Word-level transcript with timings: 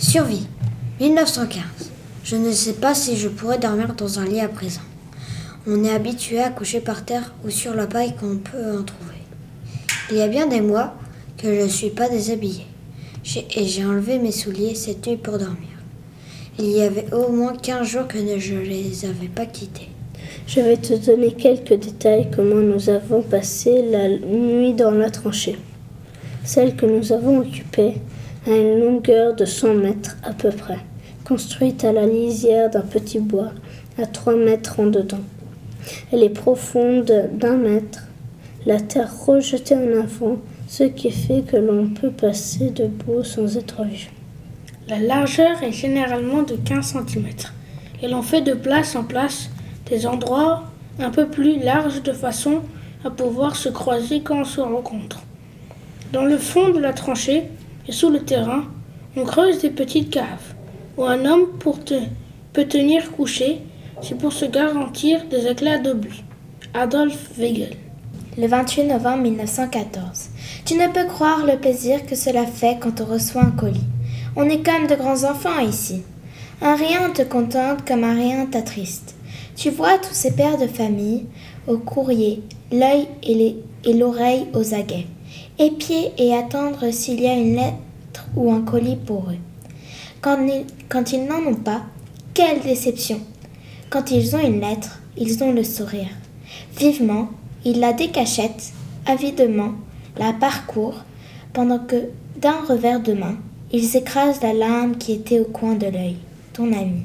Survie. 0.00 0.46
1915. 0.98 1.62
Je 2.24 2.36
ne 2.36 2.50
sais 2.52 2.72
pas 2.72 2.94
si 2.94 3.18
je 3.18 3.28
pourrais 3.28 3.58
dormir 3.58 3.92
dans 3.94 4.18
un 4.18 4.24
lit 4.24 4.40
à 4.40 4.48
présent. 4.48 4.80
On 5.66 5.84
est 5.84 5.92
habitué 5.92 6.40
à 6.40 6.48
coucher 6.48 6.80
par 6.80 7.04
terre 7.04 7.34
ou 7.44 7.50
sur 7.50 7.74
la 7.74 7.86
paille 7.86 8.16
qu'on 8.16 8.38
peut 8.38 8.78
en 8.78 8.82
trouver. 8.82 9.20
Il 10.10 10.16
y 10.16 10.22
a 10.22 10.28
bien 10.28 10.46
des 10.46 10.62
mois 10.62 10.94
que 11.36 11.54
je 11.54 11.60
ne 11.64 11.68
suis 11.68 11.90
pas 11.90 12.08
déshabillée. 12.08 12.64
Et 13.54 13.66
j'ai 13.66 13.84
enlevé 13.84 14.18
mes 14.18 14.32
souliers 14.32 14.74
cette 14.74 15.06
nuit 15.06 15.18
pour 15.18 15.36
dormir. 15.36 15.68
Il 16.58 16.70
y 16.70 16.80
avait 16.80 17.12
au 17.12 17.30
moins 17.30 17.54
15 17.54 17.86
jours 17.86 18.08
que 18.08 18.16
je 18.38 18.54
ne 18.54 18.60
les 18.60 19.04
avais 19.04 19.28
pas 19.28 19.44
quittés. 19.44 19.90
Je 20.46 20.60
vais 20.60 20.78
te 20.78 20.94
donner 20.94 21.34
quelques 21.34 21.74
détails 21.74 22.30
comment 22.34 22.62
nous 22.62 22.88
avons 22.88 23.20
passé 23.20 23.82
la 23.90 24.08
nuit 24.08 24.72
dans 24.72 24.92
la 24.92 25.10
tranchée. 25.10 25.58
Celle 26.42 26.74
que 26.74 26.86
nous 26.86 27.12
avons 27.12 27.40
occupée 27.40 28.00
a 28.46 28.50
une 28.50 28.80
longueur 28.80 29.34
de 29.34 29.44
100 29.44 29.74
mètres 29.74 30.16
à 30.22 30.32
peu 30.32 30.50
près, 30.50 30.78
construite 31.24 31.84
à 31.84 31.92
la 31.92 32.06
lisière 32.06 32.70
d'un 32.70 32.80
petit 32.80 33.18
bois 33.18 33.52
à 33.98 34.06
3 34.06 34.36
mètres 34.36 34.80
en 34.80 34.86
dedans. 34.86 35.20
Elle 36.12 36.22
est 36.22 36.30
profonde 36.30 37.30
d'un 37.32 37.56
mètre, 37.56 38.04
la 38.66 38.80
terre 38.80 39.12
rejetée 39.26 39.74
en 39.74 40.00
avant, 40.00 40.38
ce 40.68 40.84
qui 40.84 41.10
fait 41.10 41.42
que 41.42 41.56
l'on 41.56 41.88
peut 41.88 42.10
passer 42.10 42.70
debout 42.70 43.24
sans 43.24 43.56
être 43.56 43.84
vu. 43.84 44.10
La 44.88 44.98
largeur 44.98 45.62
est 45.62 45.72
généralement 45.72 46.42
de 46.42 46.56
15 46.56 46.96
cm 47.06 47.26
et 48.02 48.08
l'on 48.08 48.22
fait 48.22 48.40
de 48.40 48.54
place 48.54 48.96
en 48.96 49.04
place 49.04 49.50
des 49.88 50.06
endroits 50.06 50.64
un 50.98 51.10
peu 51.10 51.26
plus 51.26 51.58
larges 51.58 52.02
de 52.02 52.12
façon 52.12 52.62
à 53.04 53.10
pouvoir 53.10 53.56
se 53.56 53.68
croiser 53.68 54.20
quand 54.20 54.40
on 54.40 54.44
se 54.44 54.60
rencontre. 54.60 55.22
Dans 56.12 56.24
le 56.24 56.38
fond 56.38 56.70
de 56.70 56.78
la 56.78 56.92
tranchée 56.92 57.44
sous 57.90 58.10
le 58.10 58.20
terrain, 58.20 58.64
on 59.16 59.24
creuse 59.24 59.60
des 59.60 59.70
petites 59.70 60.10
caves 60.10 60.54
où 60.96 61.04
un 61.04 61.24
homme 61.24 61.46
peut 62.52 62.64
tenir 62.64 63.10
couché, 63.12 63.62
c'est 64.02 64.16
pour 64.16 64.32
se 64.32 64.44
garantir 64.44 65.24
des 65.26 65.46
éclats 65.46 65.78
d'obus. 65.78 66.24
Adolf 66.74 67.30
Weigel. 67.36 67.76
Le 68.38 68.46
28 68.46 68.84
novembre 68.84 69.24
1914. 69.24 70.30
Tu 70.64 70.74
ne 70.74 70.86
peux 70.86 71.06
croire 71.06 71.44
le 71.44 71.58
plaisir 71.58 72.06
que 72.06 72.14
cela 72.14 72.46
fait 72.46 72.78
quand 72.80 73.00
on 73.00 73.06
reçoit 73.06 73.42
un 73.42 73.50
colis. 73.50 73.84
On 74.36 74.48
est 74.48 74.64
comme 74.64 74.86
de 74.86 74.94
grands 74.94 75.24
enfants 75.24 75.58
ici. 75.58 76.02
Un 76.62 76.76
rien 76.76 77.10
te 77.10 77.22
contente 77.22 77.84
comme 77.86 78.04
un 78.04 78.14
rien 78.14 78.46
t'attriste. 78.46 79.16
Tu 79.56 79.70
vois 79.70 79.98
tous 79.98 80.14
ces 80.14 80.30
pères 80.30 80.58
de 80.58 80.66
famille 80.66 81.26
au 81.66 81.78
courrier, 81.78 82.42
l'œil 82.70 83.08
et 83.22 83.92
l'oreille 83.92 84.46
aux 84.54 84.74
aguets, 84.74 85.06
épier 85.58 86.12
et 86.18 86.34
attendre 86.34 86.90
s'il 86.90 87.20
y 87.20 87.26
a 87.26 87.34
une 87.34 87.56
lettre 87.56 88.26
ou 88.36 88.52
un 88.52 88.62
colis 88.62 88.96
pour 88.96 89.30
eux. 89.30 89.38
Quand 90.20 91.12
ils, 91.12 91.24
n'en 91.24 91.50
ont 91.50 91.54
pas, 91.54 91.82
quelle 92.34 92.60
déception 92.60 93.20
Quand 93.88 94.10
ils 94.10 94.36
ont 94.36 94.46
une 94.46 94.60
lettre, 94.60 95.00
ils 95.16 95.42
ont 95.42 95.52
le 95.52 95.64
sourire. 95.64 96.10
Vivement, 96.76 97.30
ils 97.64 97.80
la 97.80 97.92
décachettent, 97.92 98.72
avidement, 99.06 99.72
la 100.18 100.32
parcourent, 100.32 101.04
pendant 101.52 101.78
que, 101.78 102.08
d'un 102.36 102.60
revers 102.68 103.00
de 103.00 103.12
main, 103.12 103.36
ils 103.72 103.96
écrasent 103.96 104.42
la 104.42 104.52
larme 104.52 104.96
qui 104.96 105.12
était 105.12 105.40
au 105.40 105.44
coin 105.44 105.74
de 105.74 105.86
l'œil, 105.86 106.16
ton 106.52 106.72
ami. 106.72 107.02